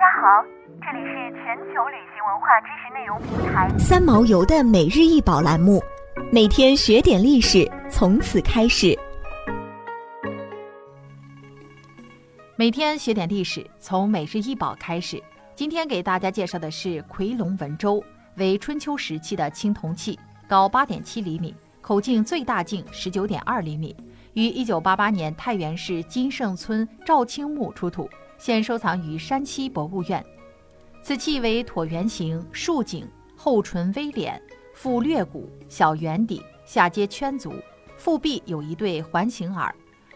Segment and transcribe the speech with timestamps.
[0.00, 0.42] 家好，
[0.80, 5.78] 这里是全球旅行文化知识内容平台三毛游的每日一宝栏目，
[6.32, 8.98] 每天学点历史，从此开始。
[12.56, 15.22] 每天学点历史，从每日一宝开始。
[15.54, 18.02] 今天给大家介绍的是夔龙文舟，
[18.36, 23.94] 为春秋时期的青铜器，高八点七厘米，口径最大径十九点二厘米，
[24.34, 28.08] 于一九八八年太原市金盛村赵青墓出土。
[28.38, 30.24] 现收藏于山西博物院。
[31.02, 33.06] 此器为椭圆形，竖颈，
[33.36, 34.32] 后唇微敛，
[34.72, 37.52] 腹略鼓，小圆底，下接圈足，
[37.98, 39.74] 腹壁有一对环形耳，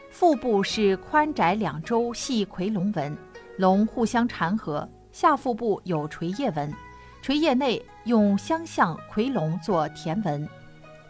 [0.09, 3.15] 腹部是宽窄两周细夔龙纹，
[3.59, 6.73] 龙互相缠合，下腹部有垂叶纹，
[7.21, 10.49] 垂叶内用相向夔龙做填纹，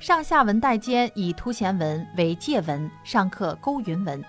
[0.01, 4.23] 上下纹带间以凸弦纹为界纹，上刻勾云纹，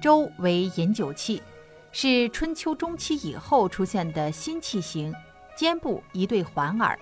[0.00, 1.40] 周为饮酒器。
[1.92, 5.12] 是春秋中期以后出现的新器型，
[5.56, 6.98] 肩部一对环耳，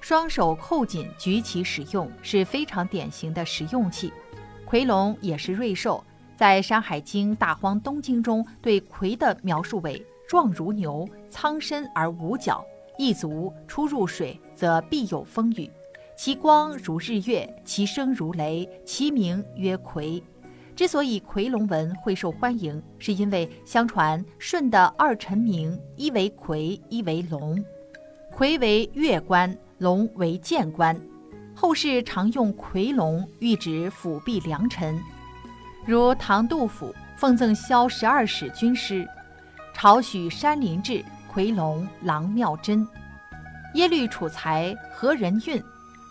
[0.00, 4.12] 双手扣紧举起使用，是非常典型的实用器。
[4.66, 6.02] 夔龙也是瑞兽，
[6.36, 12.64] 在《山海经·大荒东经》中对夔的描述为壮如牛，苍身而无角，
[12.98, 15.70] 一足出入水则必有风雨，
[16.16, 20.22] 其光如日月，其声如雷，其名曰夔。
[20.74, 27.62] 之所以夔龙纹会受欢迎，是因为相传舜的二臣名一为夔，一为龙，
[28.34, 30.98] 夔为月官，龙为剑官，
[31.54, 34.98] 后世常用夔龙喻指辅弼良臣，
[35.84, 39.06] 如唐杜甫奉赠萧十二使军师，
[39.74, 42.86] 朝许山林志夔龙郎妙真，
[43.74, 45.62] 耶律楚材何人运，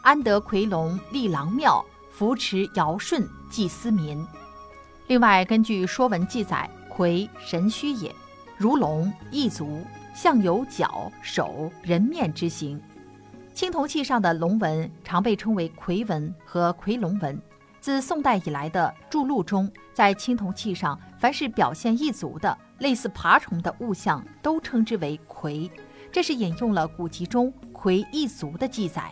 [0.05, 4.23] 安得夔龙立郎庙，扶持尧舜祭司民。
[5.07, 8.13] 另外，根据《说文》记载，夔神虚也，
[8.55, 9.81] 如龙，一足，
[10.13, 12.79] 象有角、手、人面之形。
[13.51, 17.41] 青铜器上的龙纹常被称为夔纹和夔龙纹。
[17.81, 25.67] 自宋代以来的铸录中，在青铜器上，凡是表现一族的类似爬虫的物象，都称之为夔。
[26.11, 29.11] 这是引用了古籍中“夔一族”的记载。